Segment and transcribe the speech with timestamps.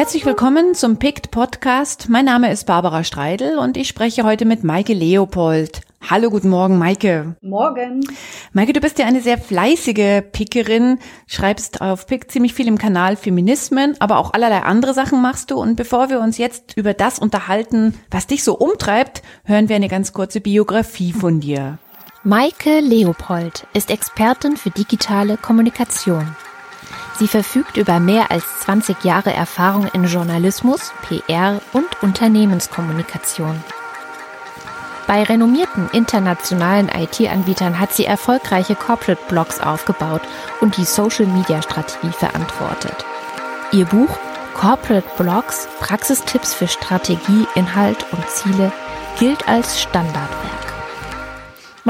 [0.00, 2.08] Herzlich willkommen zum PICT Podcast.
[2.08, 5.82] Mein Name ist Barbara Streidel und ich spreche heute mit Maike Leopold.
[6.08, 7.36] Hallo, guten Morgen, Maike.
[7.42, 8.00] Morgen.
[8.54, 13.14] Maike, du bist ja eine sehr fleißige Pickerin, schreibst auf Pick ziemlich viel im Kanal
[13.14, 15.60] Feminismen, aber auch allerlei andere Sachen machst du.
[15.60, 19.88] Und bevor wir uns jetzt über das unterhalten, was dich so umtreibt, hören wir eine
[19.88, 21.76] ganz kurze Biografie von dir.
[22.24, 26.34] Maike Leopold ist Expertin für digitale Kommunikation.
[27.20, 33.62] Sie verfügt über mehr als 20 Jahre Erfahrung in Journalismus, PR und Unternehmenskommunikation.
[35.06, 40.22] Bei renommierten internationalen IT-Anbietern hat sie erfolgreiche Corporate Blogs aufgebaut
[40.62, 43.04] und die Social-Media-Strategie verantwortet.
[43.70, 44.16] Ihr Buch
[44.54, 48.72] Corporate Blogs, Praxistipps für Strategie, Inhalt und Ziele
[49.18, 50.59] gilt als Standardwerk.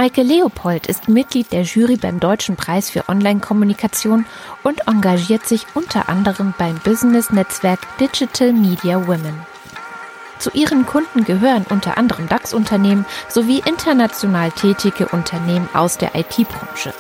[0.01, 4.25] Maike Leopold ist Mitglied der Jury beim Deutschen Preis für Online-Kommunikation
[4.63, 9.39] und engagiert sich unter anderem beim Business-Netzwerk Digital Media Women.
[10.39, 16.95] Zu ihren Kunden gehören unter anderem DAX-Unternehmen sowie international tätige Unternehmen aus der IT-Branche.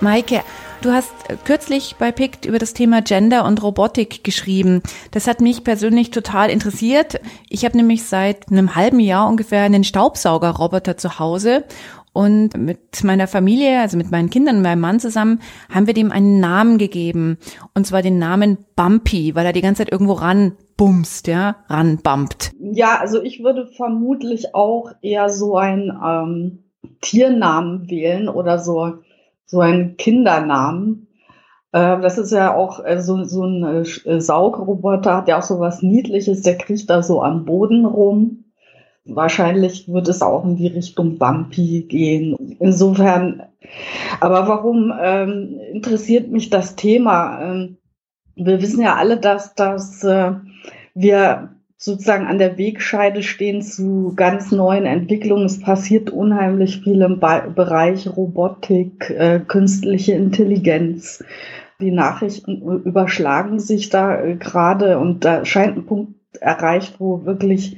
[0.00, 0.44] Maike,
[0.80, 1.12] Du hast
[1.44, 4.80] kürzlich bei PICT über das Thema Gender und Robotik geschrieben.
[5.10, 7.20] Das hat mich persönlich total interessiert.
[7.48, 11.64] Ich habe nämlich seit einem halben Jahr ungefähr einen Staubsaugerroboter zu Hause
[12.18, 15.40] und mit meiner Familie, also mit meinen Kindern und meinem Mann zusammen,
[15.72, 17.38] haben wir dem einen Namen gegeben.
[17.74, 22.54] Und zwar den Namen Bumpy, weil er die ganze Zeit irgendwo ran bumst, ja, ranbumpt.
[22.60, 26.64] Ja, also ich würde vermutlich auch eher so einen ähm,
[27.00, 28.94] Tiernamen wählen oder so
[29.48, 31.08] so einen Kindernamen.
[31.72, 35.58] Äh, das ist ja auch äh, so, so ein äh, Saugroboter, hat ja auch so
[35.58, 38.44] was Niedliches, der kriegt da so am Boden rum.
[39.08, 42.56] Wahrscheinlich wird es auch in die Richtung Bumpy gehen.
[42.60, 43.42] Insofern,
[44.20, 47.40] aber warum ähm, interessiert mich das Thema?
[47.42, 47.78] Ähm,
[48.36, 50.32] wir wissen ja alle, dass, dass äh,
[50.94, 55.46] wir sozusagen an der Wegscheide stehen zu ganz neuen Entwicklungen.
[55.46, 61.24] Es passiert unheimlich viel im Bereich Robotik, äh, künstliche Intelligenz.
[61.80, 67.76] Die Nachrichten überschlagen sich da äh, gerade und da scheint ein Punkt erreicht, wo wirklich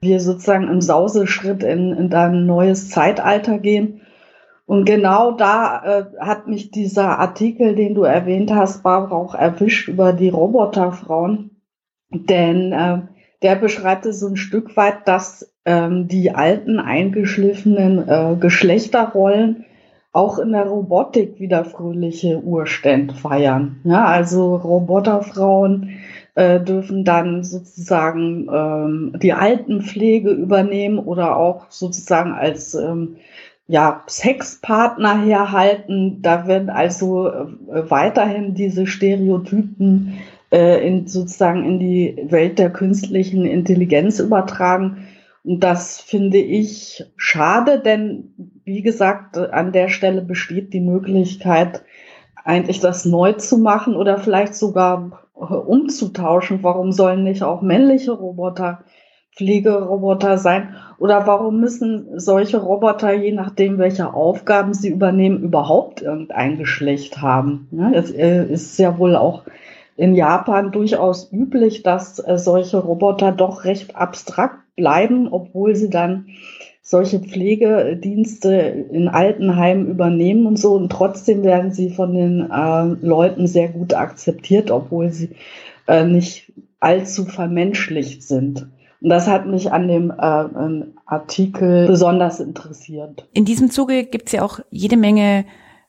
[0.00, 4.02] wir sozusagen im Sauseschritt in, in ein neues Zeitalter gehen.
[4.66, 9.88] Und genau da äh, hat mich dieser Artikel, den du erwähnt hast, Barbara, auch erwischt
[9.88, 11.62] über die Roboterfrauen.
[12.10, 12.98] Denn äh,
[13.42, 19.64] der beschreibt es so ein Stück weit, dass ähm, die alten eingeschliffenen äh, Geschlechterrollen
[20.12, 23.80] auch in der Robotik wieder fröhliche Urstände feiern.
[23.84, 25.98] Ja, also Roboterfrauen
[26.38, 33.16] äh, dürfen dann sozusagen ähm, die Altenpflege übernehmen oder auch sozusagen als ähm,
[33.66, 36.22] ja, Sexpartner herhalten.
[36.22, 40.20] Da werden also äh, weiterhin diese Stereotypen
[40.52, 45.08] äh, in, sozusagen in die Welt der künstlichen Intelligenz übertragen.
[45.42, 48.32] Und das finde ich schade, denn
[48.64, 51.82] wie gesagt, an der Stelle besteht die Möglichkeit,
[52.44, 56.62] eigentlich das neu zu machen oder vielleicht sogar umzutauschen.
[56.62, 58.84] Warum sollen nicht auch männliche Roboter
[59.36, 60.74] Pflegeroboter sein?
[60.98, 67.68] Oder warum müssen solche Roboter, je nachdem, welche Aufgaben sie übernehmen, überhaupt irgendein Geschlecht haben?
[67.94, 69.44] Es äh, ist ja wohl auch
[69.96, 76.26] in Japan durchaus üblich, dass äh, solche Roboter doch recht abstrakt bleiben, obwohl sie dann
[76.90, 78.50] solche Pflegedienste
[78.90, 80.72] in Altenheimen übernehmen und so.
[80.72, 85.28] Und trotzdem werden sie von den äh, Leuten sehr gut akzeptiert, obwohl sie
[85.86, 86.50] äh, nicht
[86.80, 88.68] allzu vermenschlicht sind.
[89.02, 93.28] Und das hat mich an dem äh, Artikel besonders interessiert.
[93.34, 95.44] In diesem Zuge gibt es ja auch jede Menge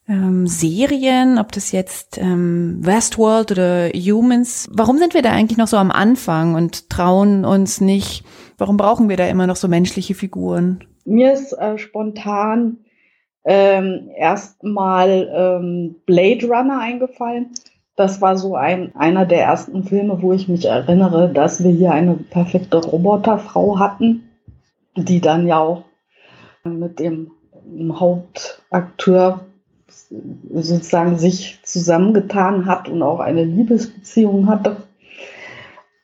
[0.10, 4.68] ähm, Serien, ob das jetzt ähm, Westworld oder Humans.
[4.72, 8.26] Warum sind wir da eigentlich noch so am Anfang und trauen uns nicht?
[8.58, 10.84] Warum brauchen wir da immer noch so menschliche Figuren?
[11.06, 12.78] Mir ist äh, spontan
[13.46, 17.52] ähm, erstmal ähm, Blade Runner eingefallen.
[17.96, 21.92] Das war so ein, einer der ersten Filme, wo ich mich erinnere, dass wir hier
[21.92, 24.30] eine perfekte Roboterfrau hatten,
[24.96, 25.84] die dann ja auch
[26.64, 27.32] mit dem
[27.94, 29.46] Hauptakteur
[30.54, 34.78] sozusagen sich zusammengetan hat und auch eine Liebesbeziehung hatte.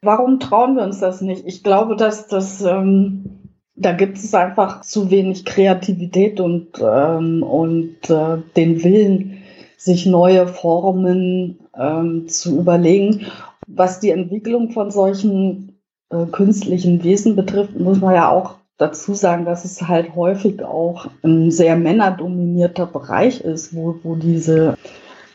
[0.02, 1.46] Warum trauen wir uns das nicht?
[1.46, 3.46] Ich glaube, dass das ähm,
[3.76, 9.42] da gibt es einfach zu wenig Kreativität und, ähm, und äh, den Willen,
[9.78, 13.28] sich neue Formen ähm, zu überlegen.
[13.68, 15.80] Was die Entwicklung von solchen
[16.10, 21.08] äh, künstlichen Wesen betrifft, muss man ja auch dazu sagen, dass es halt häufig auch
[21.24, 24.78] ein sehr männerdominierter Bereich ist, wo, wo diese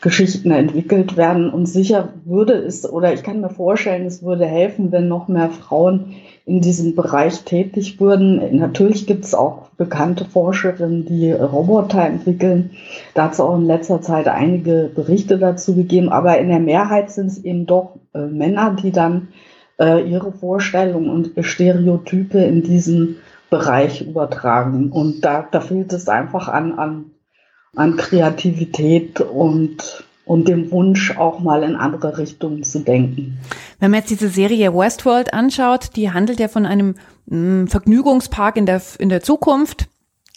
[0.01, 1.51] Geschichten entwickelt werden.
[1.51, 5.51] Und sicher würde es, oder ich kann mir vorstellen, es würde helfen, wenn noch mehr
[5.51, 6.15] Frauen
[6.47, 8.57] in diesem Bereich tätig würden.
[8.57, 12.71] Natürlich gibt es auch bekannte Forscherinnen, die Roboter entwickeln.
[13.15, 17.11] Da hat es auch in letzter Zeit einige Berichte dazu gegeben, aber in der Mehrheit
[17.11, 19.29] sind es eben doch äh, Männer, die dann
[19.81, 23.17] äh, ihre Vorstellungen und Stereotype in diesen
[23.49, 24.93] Bereich übertragen.
[24.93, 27.11] Und da, da fehlt es einfach an, an
[27.77, 33.39] an Kreativität und und dem Wunsch, auch mal in andere Richtungen zu denken.
[33.81, 36.95] Wenn man jetzt diese Serie Westworld anschaut, die handelt ja von einem
[37.27, 39.89] mm, Vergnügungspark in der, in der Zukunft.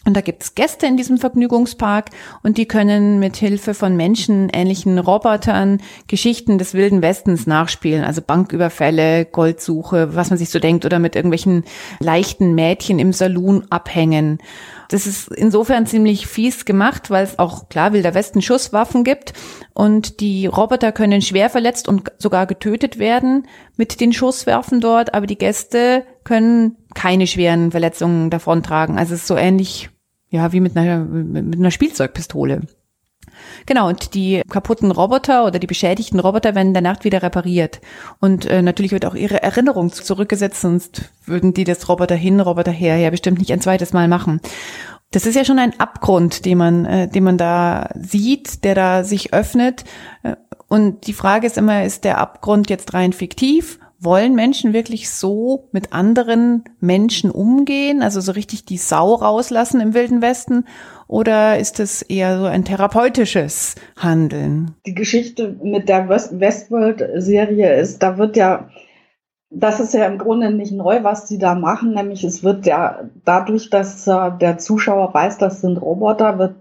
[0.06, 2.10] Und da gibt's Gäste in diesem Vergnügungspark
[2.42, 9.24] und die können mit Hilfe von menschenähnlichen Robotern Geschichten des Wilden Westens nachspielen, also Banküberfälle,
[9.24, 11.64] Goldsuche, was man sich so denkt, oder mit irgendwelchen
[12.00, 14.38] leichten Mädchen im Saloon abhängen.
[14.90, 19.32] Das ist insofern ziemlich fies gemacht, weil es auch klar Wilder Westen Schusswaffen gibt
[19.72, 23.46] und die Roboter können schwer verletzt und sogar getötet werden
[23.78, 28.98] mit den Schusswerfen dort, aber die Gäste können keine schweren Verletzungen davontragen.
[28.98, 29.90] Also es ist so ähnlich
[30.34, 32.62] ja, wie mit einer, mit einer Spielzeugpistole.
[33.66, 37.80] Genau, und die kaputten Roboter oder die beschädigten Roboter werden in der Nacht wieder repariert.
[38.20, 42.72] Und äh, natürlich wird auch ihre Erinnerung zurückgesetzt, sonst würden die das Roboter hin, Roboter
[42.72, 44.40] her ja bestimmt nicht ein zweites Mal machen.
[45.12, 49.04] Das ist ja schon ein Abgrund, den man, äh, den man da sieht, der da
[49.04, 49.84] sich öffnet.
[50.24, 50.34] Äh,
[50.68, 55.68] und die Frage ist immer, ist der Abgrund jetzt rein fiktiv wollen Menschen wirklich so
[55.72, 60.64] mit anderen Menschen umgehen, also so richtig die Sau rauslassen im Wilden Westen?
[61.06, 64.74] Oder ist es eher so ein therapeutisches Handeln?
[64.86, 68.68] Die Geschichte mit der Westworld-Serie ist, da wird ja,
[69.50, 73.10] das ist ja im Grunde nicht neu, was die da machen, nämlich es wird ja
[73.24, 76.56] dadurch, dass äh, der Zuschauer weiß, das sind Roboter, wird,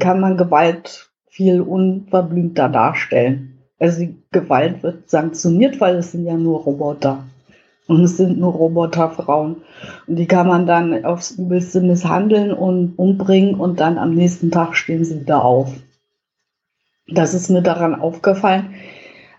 [0.00, 3.53] kann man Gewalt viel unverblümter darstellen.
[3.84, 7.22] Also die Gewalt wird sanktioniert, weil es sind ja nur Roboter.
[7.86, 9.56] Und es sind nur Roboterfrauen.
[10.06, 14.74] Und die kann man dann aufs Übelste misshandeln und umbringen und dann am nächsten Tag
[14.74, 15.70] stehen sie wieder auf.
[17.08, 18.70] Das ist mir daran aufgefallen.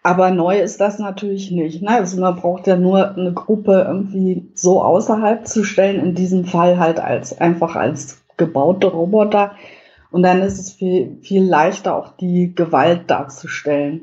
[0.04, 1.82] Aber neu ist das natürlich nicht.
[1.82, 1.90] Ne?
[1.90, 6.78] Also man braucht ja nur eine Gruppe irgendwie so außerhalb zu stellen, in diesem Fall
[6.78, 9.54] halt als einfach als gebaute Roboter.
[10.12, 14.02] Und dann ist es viel, viel leichter, auch die Gewalt darzustellen.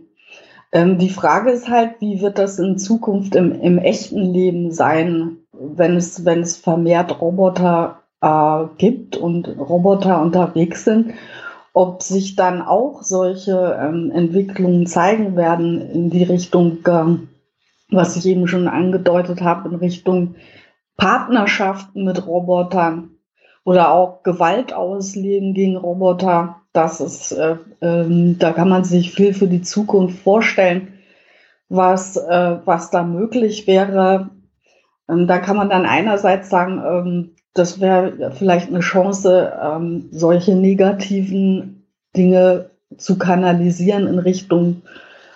[0.73, 5.37] Ähm, die Frage ist halt, wie wird das in Zukunft im, im echten Leben sein,
[5.53, 11.13] wenn es, wenn es vermehrt Roboter äh, gibt und Roboter unterwegs sind,
[11.75, 17.17] ob sich dann auch solche ähm, Entwicklungen zeigen werden in die Richtung, äh,
[17.91, 20.37] was ich eben schon angedeutet habe, in Richtung
[20.97, 23.11] Partnerschaften mit Robotern
[23.65, 26.62] oder auch Gewalt ausleben gegen Roboter.
[26.73, 30.95] Das ist, äh, ähm, da kann man sich viel für die Zukunft vorstellen,
[31.69, 34.31] was, äh, was da möglich wäre.
[35.09, 40.55] Ähm, da kann man dann einerseits sagen, ähm, das wäre vielleicht eine Chance, ähm, solche
[40.55, 44.83] negativen Dinge zu kanalisieren in Richtung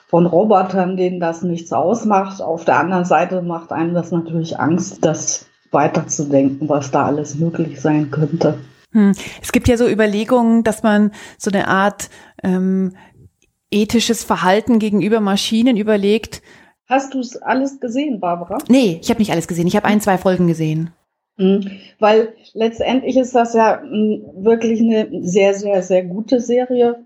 [0.09, 2.41] von Robotern, denen das nichts ausmacht.
[2.41, 7.81] Auf der anderen Seite macht einem das natürlich Angst, das weiterzudenken, was da alles möglich
[7.81, 8.59] sein könnte.
[8.97, 9.13] Hm.
[9.43, 12.09] Es gibt ja so Überlegungen, dass man so eine Art
[12.43, 12.97] ähm,
[13.71, 16.41] ethisches Verhalten gegenüber Maschinen überlegt.
[16.89, 18.57] Hast du es alles gesehen, Barbara?
[18.69, 19.67] Nee, ich habe nicht alles gesehen.
[19.67, 20.95] Ich habe ein, zwei Folgen gesehen.
[21.37, 21.73] Mhm.
[21.99, 27.05] Weil letztendlich ist das ja hm, wirklich eine sehr, sehr, sehr gute Serie,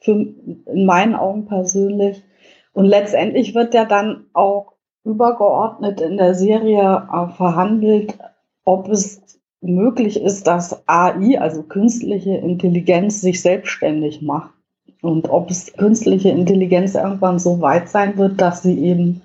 [0.00, 2.24] für, in meinen Augen persönlich.
[2.72, 4.72] Und letztendlich wird ja dann auch
[5.04, 8.18] übergeordnet in der Serie äh, verhandelt,
[8.64, 14.50] ob es möglich ist, dass AI, also künstliche Intelligenz, sich selbstständig macht.
[15.02, 19.22] Und ob es künstliche Intelligenz irgendwann so weit sein wird, dass sie eben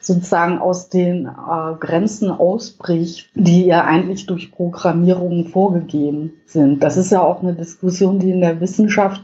[0.00, 6.82] sozusagen aus den äh, Grenzen ausbricht, die ja eigentlich durch Programmierung vorgegeben sind.
[6.82, 9.22] Das ist ja auch eine Diskussion, die in der Wissenschaft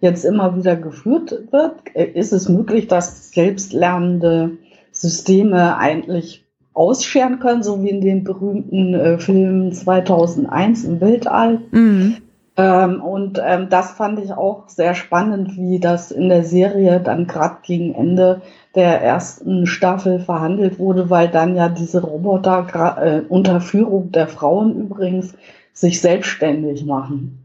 [0.00, 1.88] jetzt immer wieder geführt wird.
[1.94, 4.52] Ist es möglich, dass selbstlernende
[4.92, 6.41] Systeme eigentlich
[6.74, 11.60] ausscheren können, so wie in dem berühmten äh, Film 2001 im Weltall.
[11.70, 12.16] Mhm.
[12.56, 17.26] Ähm, und ähm, das fand ich auch sehr spannend, wie das in der Serie dann
[17.26, 18.42] gerade gegen Ende
[18.74, 22.66] der ersten Staffel verhandelt wurde, weil dann ja diese Roboter
[23.00, 25.34] äh, unter Führung der Frauen übrigens
[25.72, 27.42] sich selbstständig machen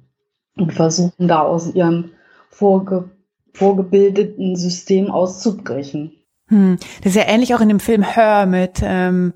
[0.57, 2.11] und versuchen da aus ihrem
[2.49, 3.09] vorge
[3.53, 6.11] vorgebildeten System auszubrechen.
[6.49, 6.77] Hm.
[7.03, 9.33] Das ist ja ähnlich auch in dem Film Her mit ähm,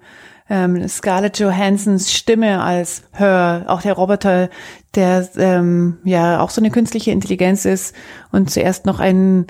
[0.50, 4.50] ähm, Scarlett Johansons Stimme als Her, auch der Roboter,
[4.96, 7.96] der ähm, ja auch so eine künstliche Intelligenz ist
[8.32, 9.48] und zuerst noch ein,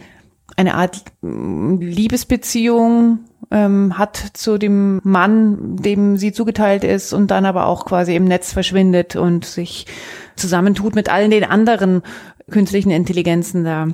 [0.57, 7.45] eine Art mm, Liebesbeziehung ähm, hat zu dem Mann, dem sie zugeteilt ist und dann
[7.45, 9.87] aber auch quasi im Netz verschwindet und sich
[10.35, 12.03] zusammentut mit allen den anderen
[12.49, 13.87] künstlichen Intelligenzen da.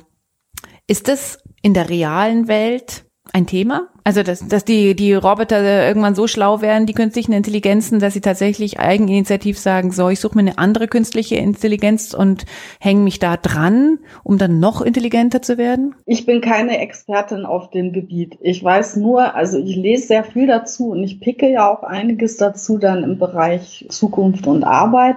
[0.86, 3.88] Ist das in der realen Welt ein Thema?
[4.04, 8.20] Also, dass, dass die, die Roboter irgendwann so schlau werden, die künstlichen Intelligenzen, dass sie
[8.20, 12.46] tatsächlich eigeninitiativ sagen, so, ich suche mir eine andere künstliche Intelligenz und
[12.80, 15.94] hänge mich da dran, um dann noch intelligenter zu werden?
[16.06, 18.38] Ich bin keine Expertin auf dem Gebiet.
[18.40, 22.36] Ich weiß nur, also ich lese sehr viel dazu und ich picke ja auch einiges
[22.36, 25.16] dazu dann im Bereich Zukunft und Arbeit.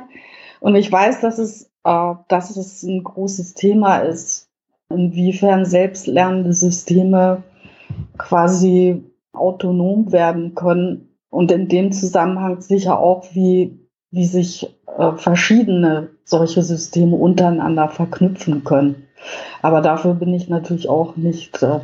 [0.60, 4.50] Und ich weiß, dass es, äh, dass es ein großes Thema ist,
[4.90, 7.44] inwiefern selbstlernende Systeme
[8.18, 9.04] quasi
[9.34, 16.64] autonom werden können und in dem Zusammenhang sicher auch, wie, wie sich äh, verschiedene solche
[16.64, 19.08] Systeme untereinander verknüpfen können.
[19.62, 21.82] Aber dafür bin ich natürlich auch nicht äh,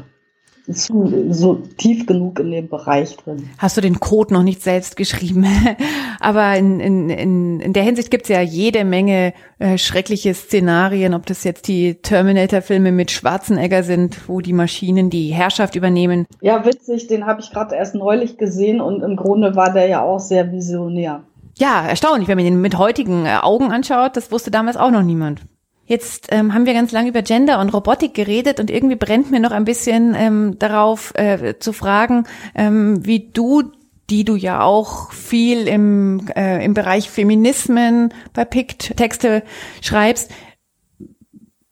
[0.71, 3.49] zu, so tief genug in dem Bereich drin.
[3.57, 5.45] Hast du den Code noch nicht selbst geschrieben?
[6.19, 11.13] Aber in, in, in, in der Hinsicht gibt es ja jede Menge äh, schreckliche Szenarien,
[11.13, 16.25] ob das jetzt die Terminator-Filme mit Schwarzenegger sind, wo die Maschinen die Herrschaft übernehmen.
[16.41, 20.01] Ja, witzig, den habe ich gerade erst neulich gesehen und im Grunde war der ja
[20.01, 21.23] auch sehr visionär.
[21.57, 25.01] Ja, erstaunlich, wenn man ihn mit heutigen äh, Augen anschaut, das wusste damals auch noch
[25.01, 25.41] niemand.
[25.87, 29.39] Jetzt ähm, haben wir ganz lange über Gender und Robotik geredet und irgendwie brennt mir
[29.39, 32.25] noch ein bisschen ähm, darauf äh, zu fragen,
[32.55, 33.63] ähm, wie du,
[34.09, 39.43] die du ja auch viel im, äh, im Bereich Feminismen bei PICT Texte
[39.81, 40.29] schreibst.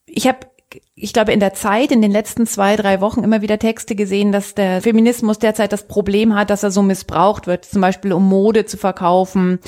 [0.05, 0.47] Ich habe
[0.97, 4.31] ich glaube, in der Zeit, in den letzten zwei, drei Wochen immer wieder Texte gesehen,
[4.31, 8.29] dass der Feminismus derzeit das Problem hat, dass er so missbraucht wird, zum Beispiel um
[8.29, 9.59] Mode zu verkaufen,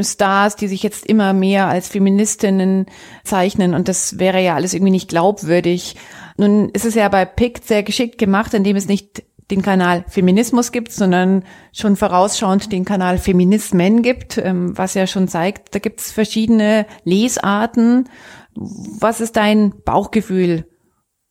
[0.00, 2.86] Stars, die sich jetzt immer mehr als Feministinnen
[3.22, 3.74] zeichnen.
[3.74, 5.96] Und das wäre ja alles irgendwie nicht glaubwürdig.
[6.38, 10.72] Nun ist es ja bei PICT sehr geschickt gemacht, indem es nicht den Kanal Feminismus
[10.72, 16.00] gibt, sondern schon vorausschauend den Kanal Feminismen gibt, ähm, was ja schon zeigt, da gibt
[16.00, 18.08] es verschiedene Lesarten
[18.54, 20.66] was ist dein Bauchgefühl?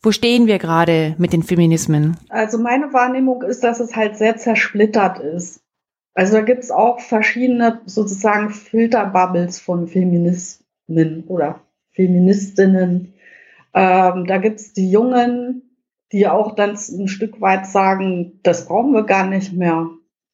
[0.01, 2.17] Wo stehen wir gerade mit den Feminismen?
[2.29, 5.61] Also meine Wahrnehmung ist, dass es halt sehr zersplittert ist.
[6.13, 11.61] Also da gibt es auch verschiedene sozusagen Filterbubbles von Feminismen oder
[11.91, 13.13] Feministinnen.
[13.73, 15.77] Ähm, da gibt es die Jungen,
[16.11, 19.87] die auch dann ein Stück weit sagen, das brauchen wir gar nicht mehr.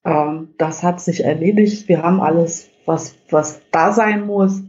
[0.03, 1.87] Ähm, das hat sich erledigt.
[1.87, 4.63] Wir haben alles, was, was da sein muss.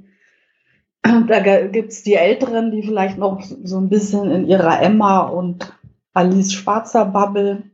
[1.03, 5.73] Da gibt's die Älteren, die vielleicht noch so ein bisschen in ihrer Emma und
[6.13, 7.65] Alice Schwarzer Bubble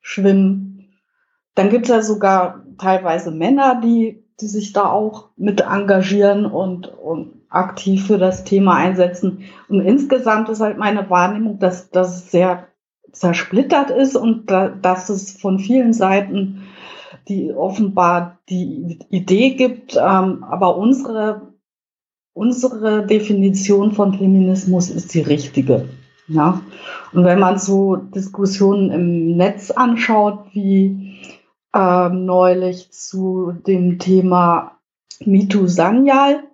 [0.00, 0.92] schwimmen.
[1.54, 7.42] Dann gibt's ja sogar teilweise Männer, die, die sich da auch mit engagieren und, und
[7.48, 9.44] aktiv für das Thema einsetzen.
[9.68, 12.68] Und insgesamt ist halt meine Wahrnehmung, dass, es sehr
[13.12, 16.62] zersplittert ist und da, dass es von vielen Seiten
[17.28, 21.51] die offenbar die Idee gibt, ähm, aber unsere
[22.34, 25.88] unsere Definition von Feminismus ist die richtige.
[26.28, 26.62] Ja?
[27.12, 31.20] Und wenn man so Diskussionen im Netz anschaut, wie
[31.74, 34.78] äh, neulich zu dem Thema
[35.24, 36.44] MeToo Sanyal,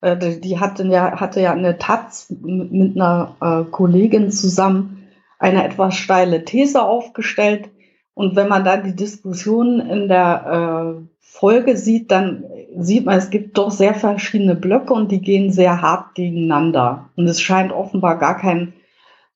[0.00, 5.96] äh, die hatte ja, hatte ja eine Taz mit, einer äh, Kollegin zusammen eine etwas
[5.96, 7.70] steile These aufgestellt.
[8.14, 12.44] Und wenn man dann die Diskussion in der äh, Folge sieht, dann
[12.78, 17.10] sieht man, es gibt doch sehr verschiedene Blöcke und die gehen sehr hart gegeneinander.
[17.16, 18.74] Und es scheint offenbar gar keinen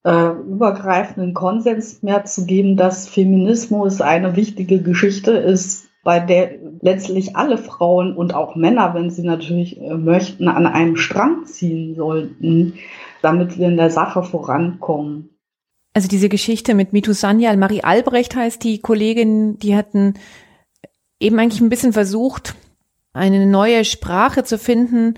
[0.04, 6.52] äh, übergreifenden Konsens mehr zu geben, dass Feminismus eine wichtige Geschichte ist, bei der
[6.82, 11.96] letztlich alle Frauen und auch Männer, wenn sie natürlich äh, möchten, an einem Strang ziehen
[11.96, 12.74] sollten,
[13.22, 15.30] damit wir in der Sache vorankommen.
[15.94, 20.14] Also diese Geschichte mit Mitu Sanyal, Marie Albrecht heißt die Kollegin, die hatten
[21.18, 22.54] eben eigentlich ein bisschen versucht,
[23.16, 25.14] eine neue Sprache zu finden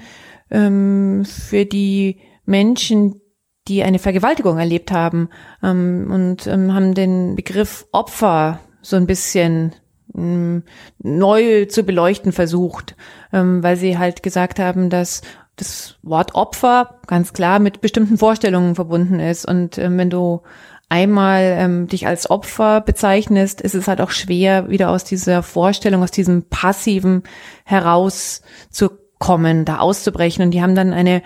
[0.51, 3.21] ähm, für die Menschen,
[3.69, 5.29] die eine Vergewaltigung erlebt haben
[5.63, 9.75] ähm, und ähm, haben den Begriff Opfer so ein bisschen
[10.17, 10.63] ähm,
[10.99, 12.97] neu zu beleuchten versucht,
[13.33, 15.21] ähm, weil sie halt gesagt haben, dass
[15.57, 19.47] das Wort Opfer ganz klar mit bestimmten Vorstellungen verbunden ist.
[19.47, 20.43] Und ähm, wenn du
[20.89, 26.03] einmal ähm, dich als Opfer bezeichnest, ist es halt auch schwer, wieder aus dieser Vorstellung,
[26.03, 27.23] aus diesem Passiven
[27.65, 30.45] herauszukommen, da auszubrechen.
[30.45, 31.23] Und die haben dann eine,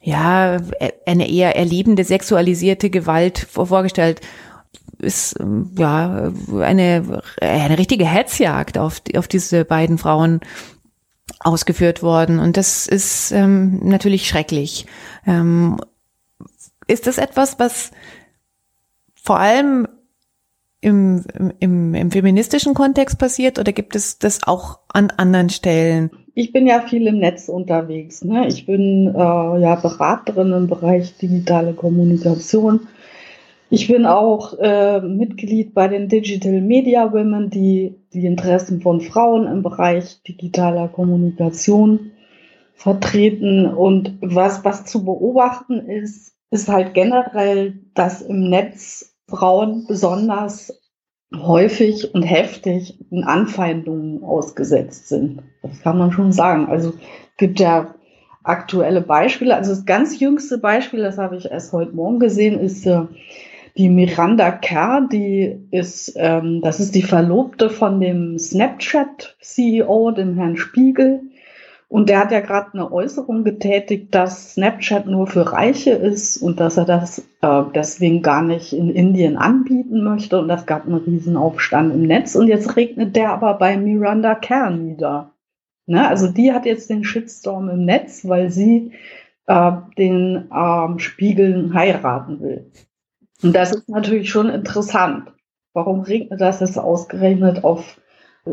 [0.00, 0.58] ja,
[1.06, 4.20] eine eher erlebende, sexualisierte Gewalt vorgestellt.
[4.98, 10.40] ist ähm, ja eine, eine richtige Hetzjagd auf, auf diese beiden Frauen
[11.40, 12.38] ausgeführt worden.
[12.38, 14.86] Und das ist ähm, natürlich schrecklich.
[15.26, 15.80] Ähm,
[16.86, 17.90] ist das etwas, was
[19.28, 19.86] vor allem
[20.80, 21.22] im,
[21.58, 26.10] im, im feministischen Kontext passiert oder gibt es das auch an anderen Stellen?
[26.32, 28.24] Ich bin ja viel im Netz unterwegs.
[28.24, 28.48] Ne?
[28.48, 32.88] Ich bin äh, ja Beraterin im Bereich digitale Kommunikation.
[33.68, 39.46] Ich bin auch äh, Mitglied bei den Digital Media Women, die die Interessen von Frauen
[39.46, 42.12] im Bereich digitaler Kommunikation
[42.72, 43.66] vertreten.
[43.66, 50.80] Und was, was zu beobachten ist, ist halt generell, dass im Netz Frauen besonders
[51.36, 55.42] häufig und heftig in Anfeindungen ausgesetzt sind.
[55.62, 56.66] Das kann man schon sagen.
[56.66, 56.94] Also
[57.36, 57.94] gibt ja
[58.42, 59.54] aktuelle Beispiele.
[59.54, 63.02] Also das ganz jüngste Beispiel, das habe ich erst heute Morgen gesehen, ist äh,
[63.76, 70.56] die Miranda Kerr, die ist, ähm, das ist die Verlobte von dem Snapchat-CEO, dem Herrn
[70.56, 71.20] Spiegel.
[71.88, 76.60] Und der hat ja gerade eine Äußerung getätigt, dass Snapchat nur für Reiche ist und
[76.60, 80.38] dass er das äh, deswegen gar nicht in Indien anbieten möchte.
[80.38, 82.34] Und das gab einen Riesenaufstand im Netz.
[82.34, 85.32] Und jetzt regnet der aber bei Miranda Kerr nieder.
[85.86, 86.06] Ne?
[86.06, 88.92] Also die hat jetzt den Shitstorm im Netz, weil sie
[89.46, 92.70] äh, den äh, Spiegel heiraten will.
[93.42, 95.32] Und das ist natürlich schon interessant.
[95.72, 97.98] Warum regnet das jetzt ausgerechnet auf,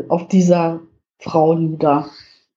[0.08, 0.80] auf dieser
[1.18, 2.06] Frau nieder?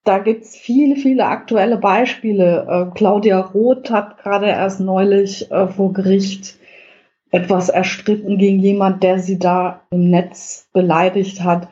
[0.09, 2.65] Da gibt's viele, viele aktuelle Beispiele.
[2.67, 6.57] Äh, Claudia Roth hat gerade erst neulich äh, vor Gericht
[7.29, 11.67] etwas erstritten gegen jemand, der sie da im Netz beleidigt hat.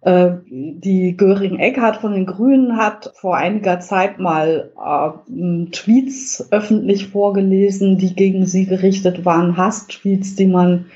[0.00, 7.08] Äh, die Göring Eckhardt von den Grünen hat vor einiger Zeit mal äh, Tweets öffentlich
[7.08, 10.86] vorgelesen, die gegen sie gerichtet waren, Hass-Tweets, die man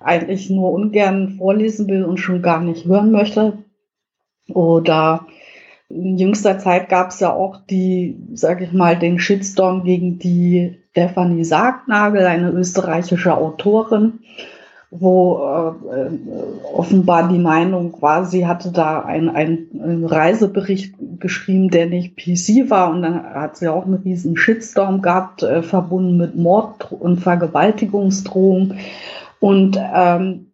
[0.00, 3.58] eigentlich nur ungern vorlesen will und schon gar nicht hören möchte.
[4.48, 5.24] Oder
[5.88, 10.78] in jüngster Zeit gab es ja auch die, sag ich mal, den Shitstorm gegen die
[10.90, 14.20] Stefanie Sargnagel, eine österreichische Autorin,
[14.90, 22.16] wo äh, offenbar die Meinung war, sie hatte da einen ein Reisebericht geschrieben, der nicht
[22.16, 26.90] PC war und dann hat sie auch einen riesen Shitstorm gehabt, äh, verbunden mit Mord
[26.90, 28.74] und Vergewaltigungsdrohung.
[29.38, 30.52] Und ähm,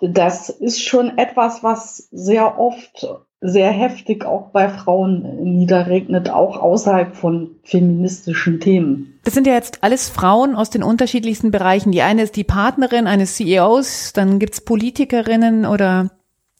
[0.00, 7.14] das ist schon etwas, was sehr oft sehr heftig auch bei Frauen niederregnet, auch außerhalb
[7.14, 9.18] von feministischen Themen.
[9.22, 11.92] Das sind ja jetzt alles Frauen aus den unterschiedlichsten Bereichen.
[11.92, 16.10] Die eine ist die Partnerin eines CEOs, dann gibt's Politikerinnen oder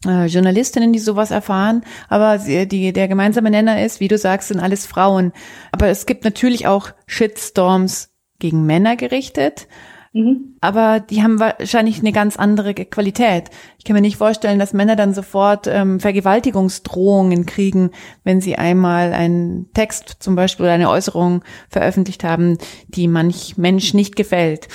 [0.04, 1.84] äh, Journalistinnen, die sowas erfahren.
[2.10, 5.32] Aber die, der gemeinsame Nenner ist, wie du sagst, sind alles Frauen.
[5.72, 9.68] Aber es gibt natürlich auch Shitstorms gegen Männer gerichtet.
[10.14, 10.54] Mhm.
[10.60, 13.50] Aber die haben wahrscheinlich eine ganz andere Qualität.
[13.78, 17.90] Ich kann mir nicht vorstellen, dass Männer dann sofort ähm, Vergewaltigungsdrohungen kriegen,
[18.22, 23.92] wenn sie einmal einen Text zum Beispiel oder eine Äußerung veröffentlicht haben, die manch Mensch
[23.92, 24.68] nicht gefällt.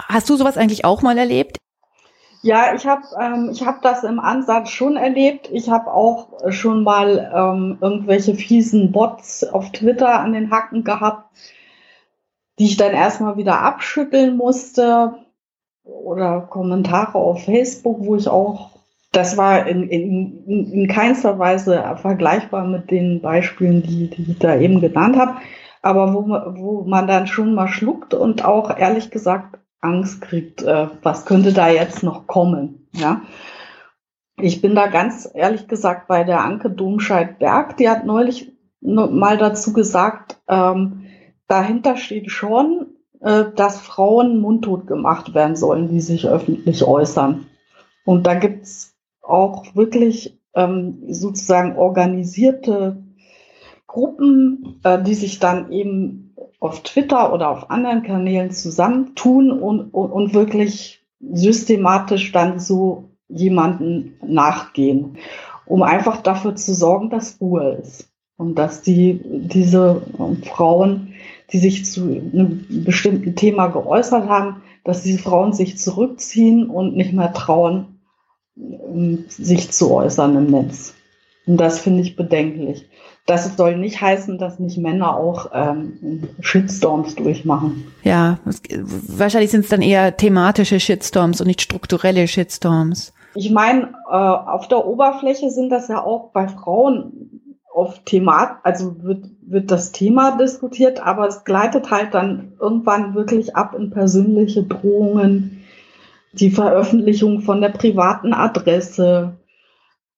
[0.00, 1.58] Hast du sowas eigentlich auch mal erlebt?
[2.42, 5.48] Ja, ich habe ähm, ich hab das im Ansatz schon erlebt.
[5.50, 11.34] Ich habe auch schon mal ähm, irgendwelche fiesen Bots auf Twitter an den Hacken gehabt,
[12.58, 15.14] die ich dann erstmal wieder abschütteln musste
[15.82, 18.70] oder Kommentare auf Facebook, wo ich auch,
[19.12, 24.56] das war in, in, in keinster Weise vergleichbar mit den Beispielen, die, die ich da
[24.56, 25.36] eben genannt habe,
[25.82, 30.88] aber wo, wo man dann schon mal schluckt und auch ehrlich gesagt Angst kriegt, äh,
[31.02, 33.22] was könnte da jetzt noch kommen, ja.
[34.36, 39.72] Ich bin da ganz ehrlich gesagt bei der Anke Domscheit-Berg, die hat neulich mal dazu
[39.72, 41.06] gesagt, ähm,
[41.46, 42.86] dahinter steht schon,
[43.20, 47.46] äh, dass Frauen mundtot gemacht werden sollen, die sich öffentlich äußern.
[48.04, 53.02] Und da gibt's auch wirklich ähm, sozusagen organisierte
[53.86, 60.10] Gruppen, äh, die sich dann eben auf Twitter oder auf anderen Kanälen zusammentun und, und,
[60.10, 65.16] und wirklich systematisch dann so jemanden nachgehen,
[65.66, 70.02] um einfach dafür zu sorgen, dass Ruhe ist und dass die diese
[70.44, 71.14] Frauen
[71.52, 77.12] die sich zu einem bestimmten Thema geäußert haben, dass diese Frauen sich zurückziehen und nicht
[77.12, 78.00] mehr trauen,
[78.56, 80.94] ähm, sich zu äußern im Netz.
[81.46, 82.88] Und das finde ich bedenklich.
[83.26, 87.86] Das soll nicht heißen, dass nicht Männer auch ähm, Shitstorms durchmachen.
[88.02, 93.14] Ja, wahrscheinlich sind es dann eher thematische Shitstorms und nicht strukturelle Shitstorms.
[93.34, 97.42] Ich meine, äh, auf der Oberfläche sind das ja auch bei Frauen
[97.74, 103.56] auf Thema, also wird, wird das Thema diskutiert, aber es gleitet halt dann irgendwann wirklich
[103.56, 105.64] ab in persönliche Drohungen,
[106.32, 109.36] die Veröffentlichung von der privaten Adresse.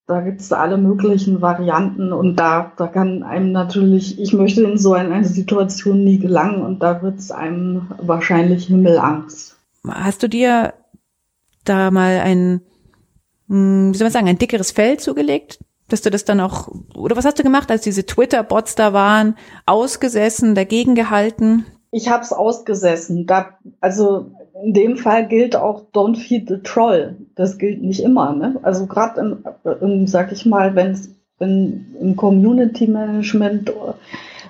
[0.07, 4.77] Da gibt es alle möglichen Varianten und da, da kann einem natürlich, ich möchte in
[4.77, 9.59] so eine, Situation nie gelangen und da wird es einem wahrscheinlich Himmelangst.
[9.89, 10.75] Hast du dir
[11.65, 12.61] da mal ein,
[13.49, 15.59] hm, wie soll man sagen, ein dickeres Fell zugelegt?
[15.89, 19.37] Dass du das dann auch, oder was hast du gemacht, als diese Twitter-Bots da waren,
[19.67, 21.65] ausgesessen, dagegen gehalten?
[21.93, 23.27] Ich habe es ausgesessen.
[23.27, 24.33] Da, also
[24.65, 27.17] in dem Fall gilt auch Don't feed the troll.
[27.37, 28.35] Das gilt nicht immer.
[28.35, 28.59] Ne?
[28.63, 29.45] Also gerade im,
[29.81, 30.99] im, sag ich mal, wenn
[31.39, 33.73] im Community Management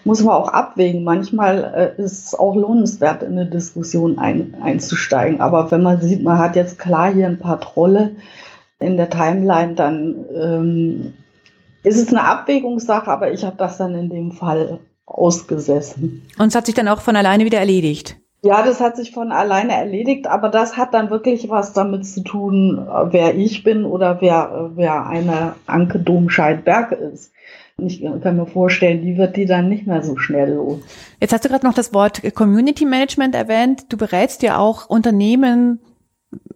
[0.06, 1.02] muss man auch abwägen.
[1.02, 5.40] Manchmal äh, ist es auch lohnenswert, in eine Diskussion ein, einzusteigen.
[5.40, 8.12] Aber wenn man sieht, man hat jetzt klar hier ein paar Trolle
[8.78, 11.14] in der Timeline, dann ähm,
[11.86, 16.28] ist es eine Abwägungssache, aber ich habe das dann in dem Fall ausgesessen.
[16.36, 18.16] Und es hat sich dann auch von alleine wieder erledigt?
[18.42, 22.22] Ja, das hat sich von alleine erledigt, aber das hat dann wirklich was damit zu
[22.22, 27.32] tun, wer ich bin oder wer, wer eine Anke Domscheit-Berg ist.
[27.78, 30.80] Ich kann mir vorstellen, die wird die dann nicht mehr so schnell los.
[31.20, 33.92] Jetzt hast du gerade noch das Wort Community Management erwähnt.
[33.92, 35.80] Du berätst ja auch Unternehmen,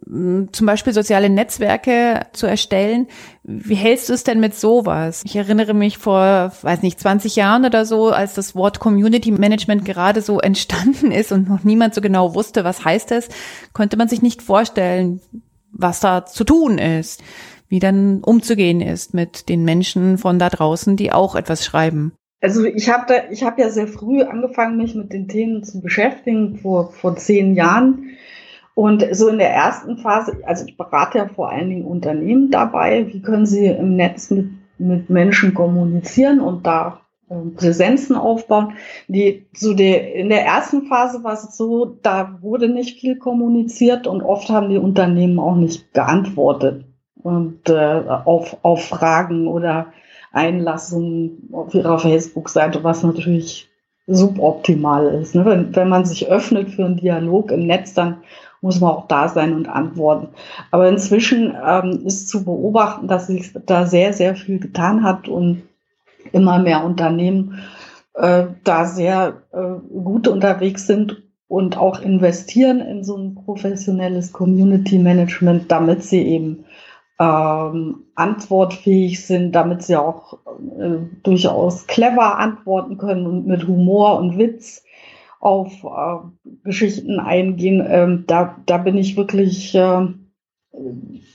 [0.05, 3.07] zum Beispiel soziale Netzwerke zu erstellen.
[3.43, 5.23] Wie hältst du es denn mit sowas?
[5.25, 9.85] Ich erinnere mich vor, weiß nicht, 20 Jahren oder so, als das Wort Community Management
[9.85, 13.29] gerade so entstanden ist und noch niemand so genau wusste, was heißt es,
[13.71, 15.21] konnte man sich nicht vorstellen,
[15.71, 17.23] was da zu tun ist
[17.71, 22.11] wie dann umzugehen ist mit den Menschen von da draußen, die auch etwas schreiben.
[22.41, 26.57] Also ich habe ich habe ja sehr früh angefangen, mich mit den Themen zu beschäftigen,
[26.57, 28.09] vor, vor zehn Jahren.
[28.73, 33.07] Und so in der ersten Phase, also ich berate ja vor allen Dingen Unternehmen dabei,
[33.11, 38.73] wie können sie im Netz mit, mit Menschen kommunizieren und da äh, Präsenzen aufbauen.
[39.07, 44.07] Die, so der, in der ersten Phase war es so, da wurde nicht viel kommuniziert
[44.07, 46.85] und oft haben die Unternehmen auch nicht geantwortet
[47.21, 49.87] und äh, auf, auf Fragen oder
[50.31, 53.69] Einlassungen auf ihrer Facebook-Seite, was natürlich
[54.07, 55.35] suboptimal ist.
[55.35, 55.45] Ne?
[55.45, 58.17] Wenn, wenn man sich öffnet für einen Dialog im Netz, dann
[58.61, 60.29] muss man auch da sein und antworten.
[60.69, 65.63] Aber inzwischen ähm, ist zu beobachten, dass sich da sehr, sehr viel getan hat und
[66.31, 67.59] immer mehr Unternehmen
[68.13, 74.99] äh, da sehr äh, gut unterwegs sind und auch investieren in so ein professionelles Community
[74.99, 76.65] Management, damit sie eben
[77.19, 80.33] ähm, antwortfähig sind, damit sie auch
[80.79, 84.83] äh, durchaus clever antworten können und mit Humor und Witz
[85.41, 87.85] auf äh, Geschichten eingehen.
[87.87, 90.07] Ähm, da, da bin ich wirklich, äh,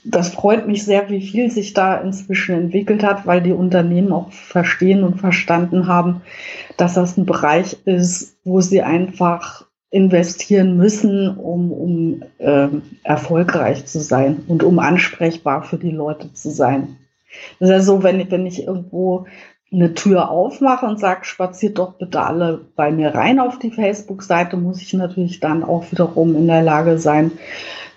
[0.05, 4.31] das freut mich sehr, wie viel sich da inzwischen entwickelt hat, weil die Unternehmen auch
[4.31, 6.21] verstehen und verstanden haben,
[6.77, 12.67] dass das ein Bereich ist, wo sie einfach investieren müssen, um, um äh,
[13.03, 16.97] erfolgreich zu sein und um ansprechbar für die Leute zu sein.
[17.59, 19.27] Das ist ja so, wenn wenn ich irgendwo
[19.71, 24.55] eine Tür aufmache und sage, spaziert doch bitte alle bei mir rein auf die Facebook-Seite,
[24.55, 27.31] muss ich natürlich dann auch wiederum in der Lage sein,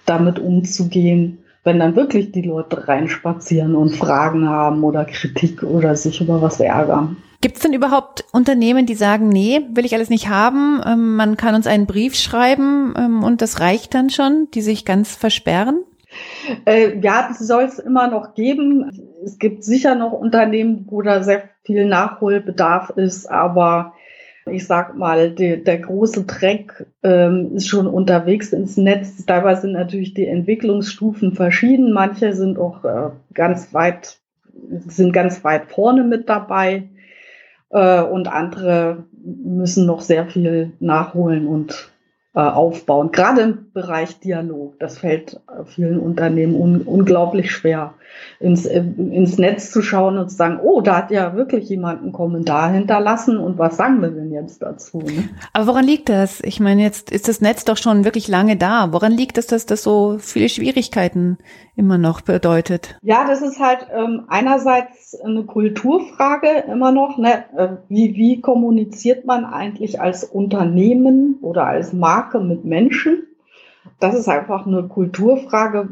[0.05, 6.21] damit umzugehen, wenn dann wirklich die Leute reinspazieren und Fragen haben oder Kritik oder sich
[6.21, 7.19] über was ärgern.
[7.43, 11.37] Gibt es denn überhaupt Unternehmen, die sagen, nee, will ich alles nicht haben, ähm, man
[11.37, 15.83] kann uns einen Brief schreiben ähm, und das reicht dann schon, die sich ganz versperren?
[16.65, 18.91] Äh, ja, das soll es immer noch geben.
[19.25, 23.95] Es gibt sicher noch Unternehmen, wo da sehr viel Nachholbedarf ist, aber
[24.47, 29.25] ich sag mal, die, der große Dreck ähm, ist schon unterwegs ins Netz.
[29.27, 31.93] Dabei sind natürlich die Entwicklungsstufen verschieden.
[31.93, 34.19] Manche sind auch äh, ganz weit,
[34.87, 36.89] sind ganz weit vorne mit dabei
[37.71, 41.90] äh, und andere müssen noch sehr viel nachholen und
[42.33, 43.11] aufbauen.
[43.11, 47.95] Gerade im Bereich Dialog, das fällt vielen Unternehmen un unglaublich schwer,
[48.39, 52.13] ins, ins Netz zu schauen und zu sagen, oh, da hat ja wirklich jemand einen
[52.13, 54.99] Kommentar hinterlassen und was sagen wir denn jetzt dazu?
[54.99, 55.29] Ne?
[55.53, 56.41] Aber woran liegt das?
[56.43, 58.93] Ich meine, jetzt ist das Netz doch schon wirklich lange da.
[58.93, 61.39] Woran liegt es, dass das so viele Schwierigkeiten
[61.77, 62.99] immer noch bedeutet?
[63.03, 67.19] Ja, das ist halt ähm, einerseits eine Kulturfrage immer noch.
[67.19, 67.45] Ne?
[67.57, 73.27] Äh, wie, wie kommuniziert man eigentlich als Unternehmen oder als Marke mit Menschen?
[73.99, 75.89] Das ist einfach eine Kulturfrage,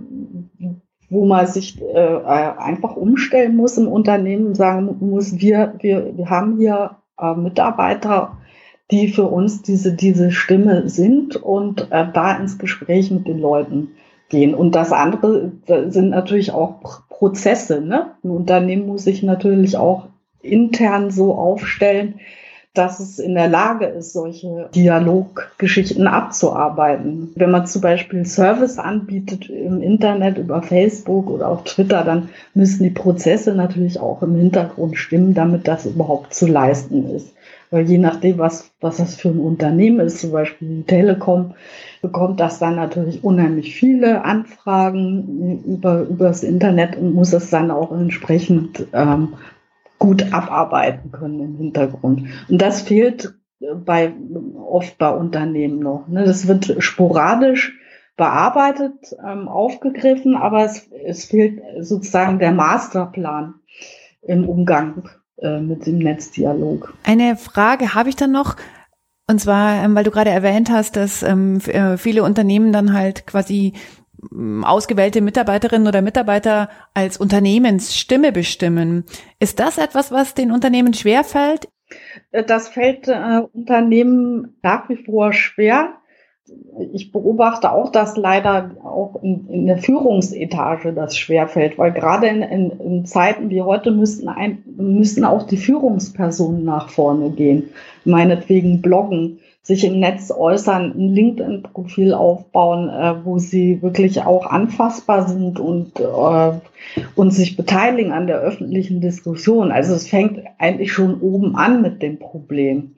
[1.19, 6.59] wo man sich äh, einfach umstellen muss im Unternehmen, sagen muss, wir, wir, wir haben
[6.59, 8.37] hier äh, Mitarbeiter,
[8.93, 13.89] die für uns diese, diese Stimme sind und äh, da ins Gespräch mit den Leuten
[14.29, 14.55] gehen.
[14.55, 15.51] Und das andere
[15.89, 17.81] sind natürlich auch Prozesse.
[17.81, 18.13] Ne?
[18.23, 20.07] Ein Unternehmen muss sich natürlich auch
[20.41, 22.21] intern so aufstellen,
[22.75, 27.33] dass es in der Lage ist, solche Dialoggeschichten abzuarbeiten.
[27.35, 32.85] Wenn man zum Beispiel Service anbietet im Internet über Facebook oder auf Twitter, dann müssen
[32.85, 37.35] die Prozesse natürlich auch im Hintergrund stimmen, damit das überhaupt zu leisten ist.
[37.71, 41.55] Weil je nachdem, was, was das für ein Unternehmen ist, zum Beispiel die Telekom,
[42.01, 47.71] bekommt das dann natürlich unheimlich viele Anfragen über, über das Internet und muss es dann
[47.71, 49.35] auch entsprechend ähm,
[49.99, 52.29] gut abarbeiten können im Hintergrund.
[52.49, 53.35] Und das fehlt
[53.85, 54.13] bei,
[54.55, 56.07] oft bei Unternehmen noch.
[56.09, 56.25] Ne?
[56.25, 57.77] Das wird sporadisch
[58.17, 63.55] bearbeitet, ähm, aufgegriffen, aber es, es fehlt sozusagen der Masterplan
[64.23, 65.09] im Umgang
[65.39, 66.95] äh, mit dem Netzdialog.
[67.05, 68.57] Eine Frage habe ich dann noch.
[69.31, 73.27] Und zwar, ähm, weil du gerade erwähnt hast, dass ähm, äh, viele Unternehmen dann halt
[73.27, 73.75] quasi
[74.63, 79.05] ausgewählte Mitarbeiterinnen oder Mitarbeiter als Unternehmensstimme bestimmen.
[79.39, 81.69] Ist das etwas, was den Unternehmen schwerfällt?
[82.33, 85.95] Äh, das fällt äh, Unternehmen nach wie vor schwer
[86.93, 92.43] ich beobachte auch, dass leider auch in, in der Führungsetage das schwerfällt, weil gerade in,
[92.43, 97.71] in, in, Zeiten wie heute müssten, ein, müssten auch die Führungspersonen nach vorne gehen,
[98.05, 105.29] meinetwegen bloggen, sich im Netz äußern, ein LinkedIn-Profil aufbauen, äh, wo sie wirklich auch anfassbar
[105.29, 106.53] sind und, äh,
[107.15, 109.71] und sich beteiligen an der öffentlichen Diskussion.
[109.71, 112.95] Also es fängt eigentlich schon oben an mit dem Problem.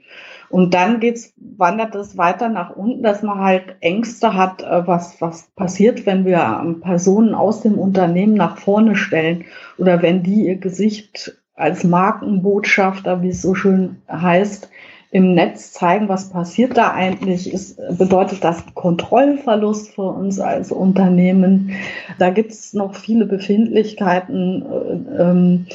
[0.50, 5.20] Und dann geht's, wandert es weiter nach unten, dass man halt Ängste hat, äh, was,
[5.20, 9.44] was passiert, wenn wir ähm, Personen aus dem Unternehmen nach vorne stellen
[9.78, 14.70] oder wenn die ihr Gesicht als Markenbotschafter, wie es so schön heißt,
[15.10, 21.72] im Netz zeigen, was passiert da eigentlich, ist, bedeutet das Kontrollverlust für uns als Unternehmen.
[22.18, 24.62] Da gibt es noch viele Befindlichkeiten.
[24.62, 25.66] Äh, ähm,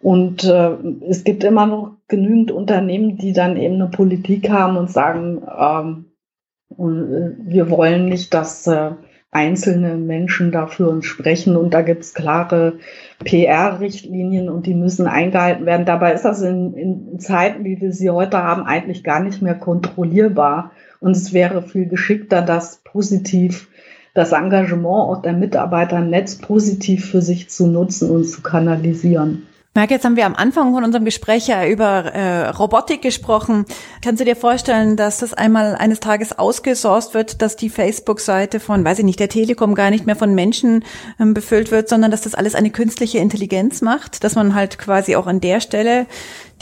[0.00, 0.76] und äh,
[1.08, 6.04] es gibt immer noch genügend Unternehmen, die dann eben eine Politik haben und sagen, ähm,
[6.72, 8.92] äh, wir wollen nicht, dass äh,
[9.34, 11.56] einzelne Menschen dafür sprechen.
[11.56, 12.78] Und da gibt es klare
[13.24, 15.84] PR-Richtlinien und die müssen eingehalten werden.
[15.84, 19.56] Dabei ist das in, in Zeiten, wie wir sie heute haben, eigentlich gar nicht mehr
[19.56, 20.70] kontrollierbar.
[21.00, 23.68] Und es wäre viel geschickter, das positiv
[24.14, 29.48] das Engagement auch der Mitarbeiter im Netz positiv für sich zu nutzen und zu kanalisieren.
[29.76, 33.64] Merke, jetzt haben wir am Anfang von unserem Gespräch ja über äh, Robotik gesprochen.
[34.04, 38.84] Kannst du dir vorstellen, dass das einmal eines Tages ausgesourced wird, dass die Facebook-Seite von,
[38.84, 40.84] weiß ich nicht, der Telekom gar nicht mehr von Menschen
[41.18, 45.16] ähm, befüllt wird, sondern dass das alles eine künstliche Intelligenz macht, dass man halt quasi
[45.16, 46.06] auch an der Stelle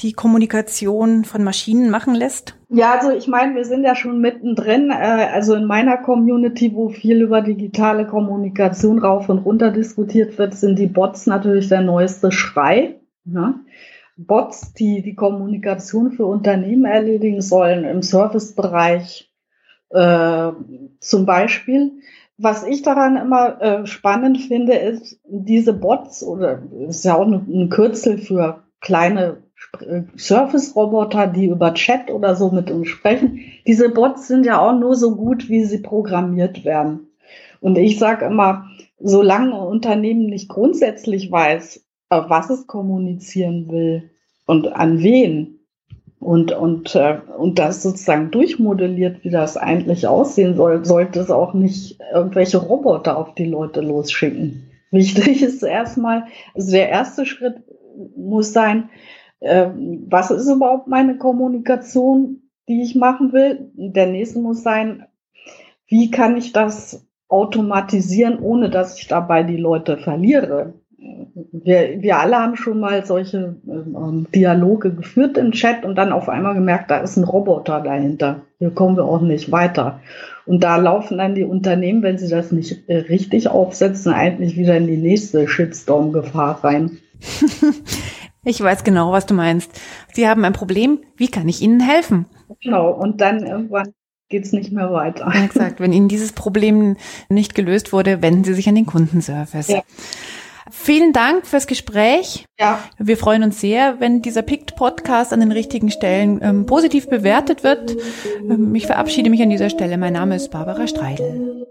[0.01, 2.55] die Kommunikation von Maschinen machen lässt?
[2.71, 4.89] Ja, also ich meine, wir sind ja schon mittendrin.
[4.91, 10.55] Äh, also in meiner Community, wo viel über digitale Kommunikation rauf und runter diskutiert wird,
[10.55, 12.97] sind die Bots natürlich der neueste Schrei.
[13.25, 13.55] Ja.
[14.17, 19.31] Bots, die die Kommunikation für Unternehmen erledigen sollen, im Servicebereich
[19.91, 20.53] äh,
[21.01, 21.93] zum Beispiel.
[22.39, 27.69] Was ich daran immer äh, spannend finde, ist, diese Bots, oder ist ja auch ein,
[27.69, 29.43] Kürzel für kleine
[30.17, 33.41] Surface-Roboter, die über Chat oder so mit uns sprechen.
[33.67, 37.09] Diese Bots sind ja auch nur so gut, wie sie programmiert werden.
[37.61, 38.67] Und ich sage immer,
[38.99, 41.82] solange ein Unternehmen nicht grundsätzlich weiß, äh,
[42.29, 44.11] was es kommunizieren will
[44.47, 45.59] und an wen
[46.23, 51.53] und, und, äh, und das sozusagen durchmodelliert, wie das eigentlich aussehen soll, sollte es auch
[51.53, 54.71] nicht irgendwelche Roboter auf die Leute losschicken.
[54.93, 57.57] Wichtig ist erstmal, also der erste Schritt
[58.17, 58.91] muss sein,
[59.41, 59.71] äh,
[60.09, 63.71] was ist überhaupt meine Kommunikation, die ich machen will?
[63.75, 65.07] Der nächste muss sein,
[65.89, 70.75] wie kann ich das automatisieren, ohne dass ich dabei die Leute verliere?
[71.35, 76.29] Wir, wir alle haben schon mal solche ähm, Dialoge geführt im Chat und dann auf
[76.29, 78.43] einmal gemerkt, da ist ein Roboter dahinter.
[78.59, 80.01] Hier kommen wir auch nicht weiter.
[80.45, 84.77] Und da laufen dann die Unternehmen, wenn sie das nicht äh, richtig aufsetzen, eigentlich wieder
[84.77, 86.99] in die nächste Shitstorm-Gefahr rein.
[88.45, 89.71] ich weiß genau, was du meinst.
[90.13, 91.01] Sie haben ein Problem.
[91.17, 92.27] Wie kann ich Ihnen helfen?
[92.61, 92.91] Genau.
[92.91, 93.95] Und dann irgendwann
[94.29, 95.31] geht es nicht mehr weiter.
[95.45, 95.79] Exakt.
[95.79, 96.97] Wenn Ihnen dieses Problem
[97.29, 99.69] nicht gelöst wurde, wenden Sie sich an den Kundenservice.
[99.69, 99.83] Ja.
[100.71, 102.45] Vielen Dank fürs Gespräch.
[102.59, 102.79] Ja.
[102.99, 107.97] Wir freuen uns sehr, wenn dieser PICT-Podcast an den richtigen Stellen ähm, positiv bewertet wird.
[108.49, 109.99] Ähm, ich verabschiede mich an dieser Stelle.
[109.99, 111.67] Mein Name ist Barbara Streidel.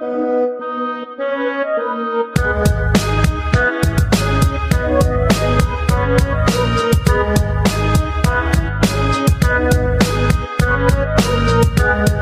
[0.00, 0.59] Thank you.
[11.90, 12.19] Thank